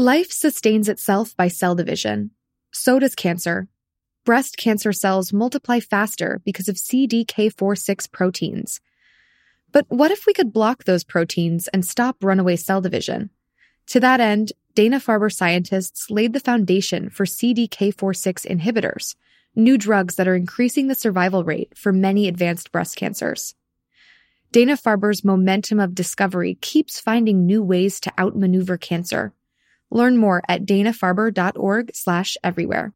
[0.00, 2.30] Life sustains itself by cell division.
[2.72, 3.68] So does cancer.
[4.24, 8.80] Breast cancer cells multiply faster because of CDK4-6 proteins.
[9.72, 13.28] But what if we could block those proteins and stop runaway cell division?
[13.88, 19.16] To that end, Dana-Farber scientists laid the foundation for CDK4-6 inhibitors,
[19.54, 23.54] new drugs that are increasing the survival rate for many advanced breast cancers.
[24.50, 29.34] Dana-Farber's momentum of discovery keeps finding new ways to outmaneuver cancer.
[29.90, 32.92] Learn more at danafarber.org slash everywhere.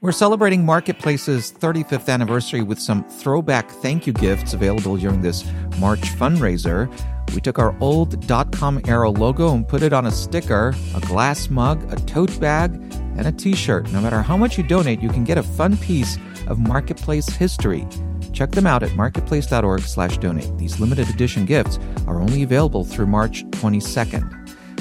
[0.00, 5.44] We're celebrating Marketplace's 35th anniversary with some throwback thank you gifts available during this
[5.80, 6.88] March fundraiser.
[7.34, 11.50] We took our old .com era logo and put it on a sticker, a glass
[11.50, 12.74] mug, a tote bag,
[13.16, 13.92] and a t-shirt.
[13.92, 17.84] No matter how much you donate, you can get a fun piece of Marketplace history.
[18.32, 20.58] Check them out at marketplace.org/slash/donate.
[20.58, 24.37] These limited edition gifts are only available through March 22nd.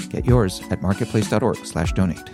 [0.09, 2.29] Get yours at marketplace.org slash donate.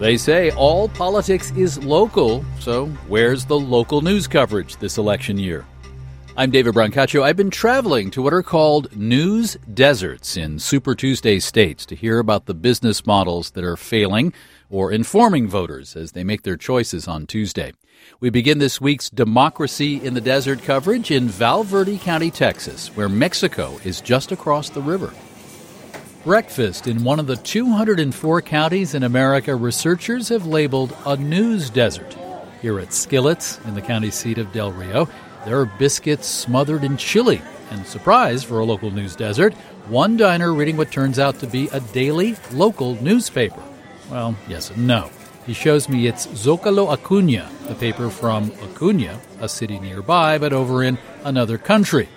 [0.00, 5.64] They say all politics is local, so where's the local news coverage this election year?
[6.36, 7.22] I'm David Brancaccio.
[7.22, 12.18] I've been traveling to what are called news deserts in Super Tuesday states to hear
[12.18, 14.34] about the business models that are failing
[14.68, 17.72] or informing voters as they make their choices on Tuesday.
[18.20, 23.08] We begin this week's Democracy in the Desert coverage in Val Verde County, Texas, where
[23.08, 25.12] Mexico is just across the river.
[26.24, 32.16] Breakfast in one of the 204 counties in America researchers have labeled a news desert.
[32.62, 35.06] Here at Skillets, in the county seat of Del Rio,
[35.44, 37.42] there are biscuits smothered in chili.
[37.70, 39.52] And surprise for a local news desert,
[39.88, 43.62] one diner reading what turns out to be a daily local newspaper.
[44.10, 45.10] Well, yes and no.
[45.46, 50.82] He shows me it's Zocalo Acuna, the paper from Acuna, a city nearby, but over
[50.82, 52.08] in another country.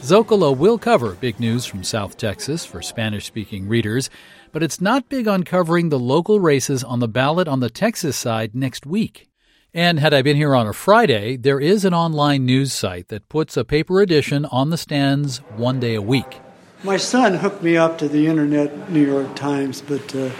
[0.00, 4.10] Zocalo will cover big news from South Texas for Spanish speaking readers,
[4.50, 8.16] but it's not big on covering the local races on the ballot on the Texas
[8.16, 9.28] side next week.
[9.72, 13.28] And had I been here on a Friday, there is an online news site that
[13.28, 16.40] puts a paper edition on the stands one day a week.
[16.82, 20.30] My son hooked me up to the internet New York Times, but uh,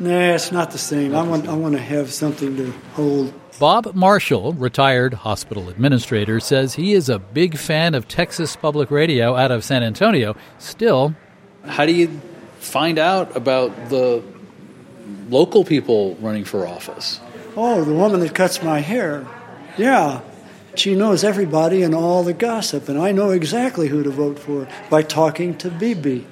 [0.00, 1.14] nah, it's not the same.
[1.14, 3.32] I want, I want to have something to hold.
[3.58, 9.36] Bob Marshall, retired hospital administrator, says he is a big fan of Texas Public Radio
[9.36, 10.34] out of San Antonio.
[10.58, 11.14] Still,
[11.64, 12.08] how do you
[12.58, 14.22] find out about the
[15.28, 17.20] local people running for office?
[17.56, 19.26] Oh, the woman that cuts my hair.
[19.76, 20.22] Yeah.
[20.76, 24.68] She knows everybody and all the gossip, and I know exactly who to vote for
[24.88, 26.26] by talking to Bibi,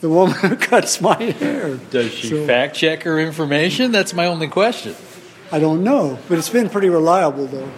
[0.00, 1.76] the woman who cuts my hair.
[1.90, 3.92] Does she so, fact check her information?
[3.92, 4.94] That's my only question.
[5.50, 7.70] I don't know, but it's been pretty reliable, though.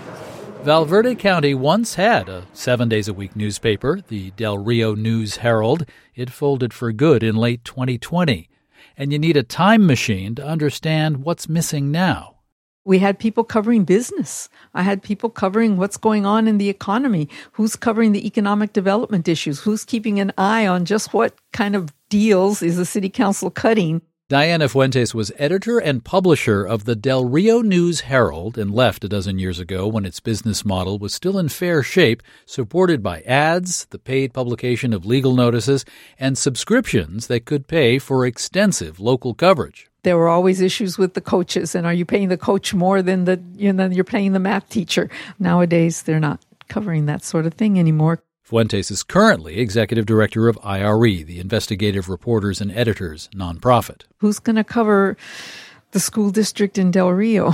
[0.63, 5.37] Val Verde County once had a seven days a week newspaper, the Del Rio News
[5.37, 5.87] Herald.
[6.17, 8.49] It folded for good in late 2020.
[8.97, 12.38] And you need a time machine to understand what's missing now.
[12.89, 14.49] We had people covering business.
[14.73, 19.29] I had people covering what's going on in the economy, who's covering the economic development
[19.29, 23.51] issues, who's keeping an eye on just what kind of deals is the city council
[23.51, 24.01] cutting.
[24.31, 29.09] Diana Fuentes was editor and publisher of the Del Rio News Herald and left a
[29.09, 33.85] dozen years ago when its business model was still in fair shape, supported by ads,
[33.91, 35.85] the paid publication of legal notices,
[36.19, 41.21] and subscriptions that could pay for extensive local coverage there were always issues with the
[41.21, 44.39] coaches and are you paying the coach more than the you know you're paying the
[44.39, 50.07] math teacher nowadays they're not covering that sort of thing anymore Fuentes is currently executive
[50.07, 54.05] director of IRE, the Investigative Reporters and Editors nonprofit.
[54.21, 55.19] Who's going to cover
[55.91, 57.49] the school district in Del Rio?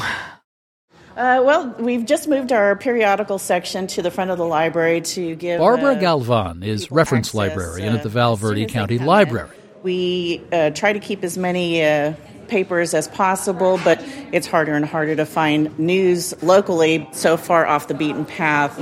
[1.17, 5.35] Uh, well, we've just moved our periodical section to the front of the library to
[5.35, 5.59] give.
[5.59, 9.49] Barbara uh, Galvan is reference access, librarian uh, at the Val Verde County Library.
[9.49, 9.83] in.
[9.83, 12.15] We uh, try to keep as many uh,
[12.49, 17.89] papers as possible, but it's harder and harder to find news locally so far off
[17.89, 18.81] the beaten path.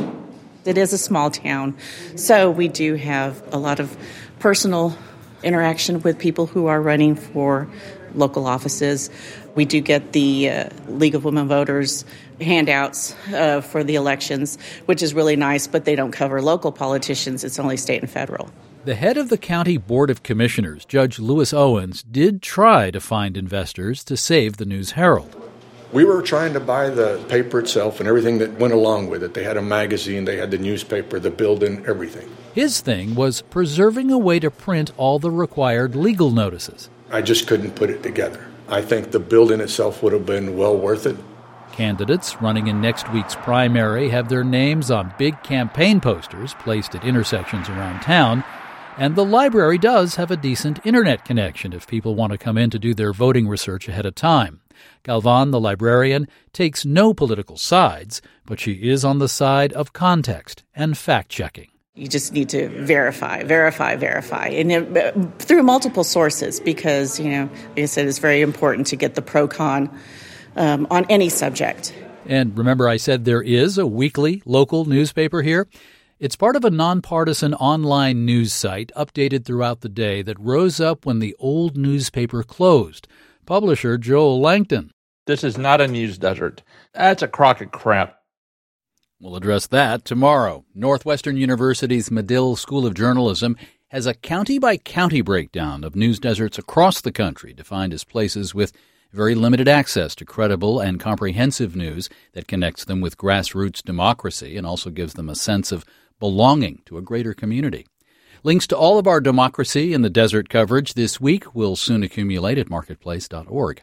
[0.65, 1.77] It is a small town,
[2.17, 3.97] so we do have a lot of
[4.39, 4.97] personal
[5.43, 7.69] interaction with people who are running for
[8.15, 9.11] local offices.
[9.55, 12.05] We do get the uh, League of Women Voters
[12.41, 17.45] handouts uh, for the elections, which is really nice, but they don't cover local politicians,
[17.45, 18.51] it's only state and federal.
[18.85, 23.37] The head of the County Board of Commissioners, Judge Lewis Owens, did try to find
[23.37, 25.41] investors to save the News Herald.
[25.93, 29.35] We were trying to buy the paper itself and everything that went along with it.
[29.35, 32.29] They had a magazine, they had the newspaper, the building, everything.
[32.55, 36.91] His thing was preserving a way to print all the required legal notices.
[37.09, 38.49] I just couldn't put it together.
[38.69, 41.17] I think the building itself would have been well worth it.
[41.71, 47.05] Candidates running in next week's primary have their names on big campaign posters placed at
[47.05, 48.43] intersections around town.
[48.99, 52.69] And the library does have a decent internet connection if people want to come in
[52.71, 54.61] to do their voting research ahead of time.
[55.03, 60.63] Galvan, the librarian, takes no political sides, but she is on the side of context
[60.75, 61.69] and fact checking.
[61.95, 67.51] You just need to verify, verify, verify, and uh, through multiple sources because, you know,
[67.71, 69.91] like I said, it's very important to get the pro con
[70.57, 71.95] um, on any subject.
[72.27, 75.67] And remember, I said there is a weekly local newspaper here.
[76.23, 81.05] It's part of a nonpartisan online news site updated throughout the day that rose up
[81.05, 83.09] when the old newspaper closed.
[83.45, 84.93] Publisher Joel Langton.
[85.27, 86.63] This is not a news desert.
[86.95, 88.21] That's a crock of crap.
[89.21, 90.65] We'll address that tomorrow.
[90.77, 93.57] Northwestern University's Medill School of Journalism
[93.89, 98.55] has a county by county breakdown of news deserts across the country, defined as places
[98.55, 98.73] with
[99.13, 104.65] very limited access to credible and comprehensive news that connects them with grassroots democracy and
[104.65, 105.85] also gives them a sense of
[106.19, 107.87] belonging to a greater community.
[108.45, 112.59] Links to all of our democracy in the desert coverage this week will soon accumulate
[112.59, 113.83] at marketplace.org.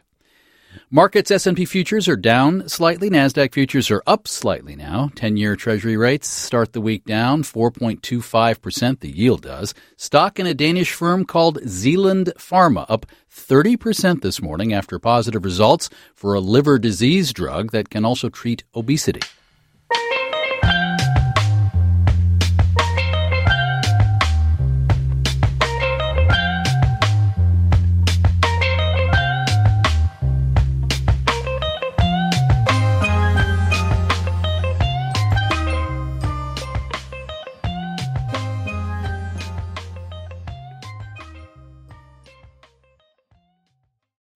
[0.90, 3.10] Markets S&P futures are down slightly.
[3.10, 5.10] Nasdaq futures are up slightly now.
[5.14, 9.74] 10-year treasury rates start the week down 4.25% the yield does.
[9.96, 15.90] Stock in a Danish firm called Zealand Pharma up 30% this morning after positive results
[16.14, 19.20] for a liver disease drug that can also treat obesity.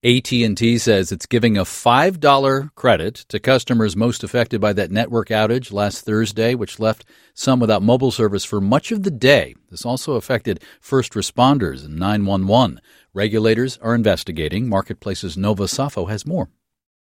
[0.05, 5.73] AT&T says it's giving a $5 credit to customers most affected by that network outage
[5.73, 9.55] last Thursday, which left some without mobile service for much of the day.
[9.71, 12.83] This also affected first responders and 911.
[13.15, 14.69] Regulators are investigating.
[14.69, 16.51] Marketplace's Nova Safo has more.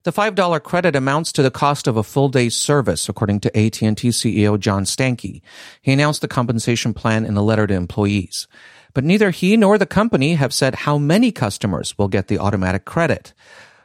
[0.04, 4.08] The $5 credit amounts to the cost of a full day's service, according to AT&T
[4.08, 5.42] CEO John Stankey.
[5.82, 8.48] He announced the compensation plan in a letter to employees
[8.96, 12.86] but neither he nor the company have said how many customers will get the automatic
[12.86, 13.34] credit.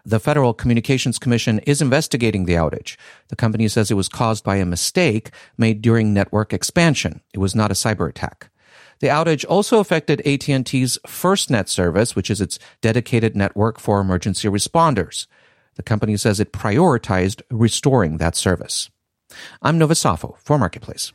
[0.06, 2.96] The Federal Communications Commission is investigating the outage.
[3.28, 7.20] The company says it was caused by a mistake made during network expansion.
[7.34, 8.52] It was not a cyber attack.
[9.02, 15.28] The outage also affected AT&T's FirstNet service, which is its dedicated network for emergency responders.
[15.76, 18.90] The company says it prioritized restoring that service.
[19.62, 21.12] I'm Nova Safo for Marketplace.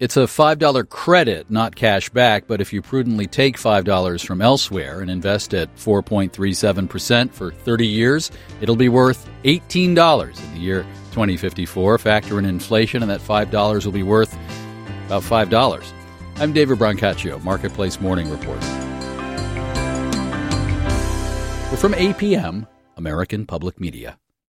[0.00, 5.00] It's a $5 credit, not cash back, but if you prudently take $5 from elsewhere
[5.00, 8.30] and invest at 4.37% for 30 years,
[8.60, 11.98] it'll be worth $18 in the year 2054.
[11.98, 14.32] Factor in inflation, and that $5 will be worth
[15.06, 15.92] about $5.
[16.36, 18.60] I'm David Brancaccio, Marketplace Morning Report.
[21.72, 24.16] We're from APM, American Public Media.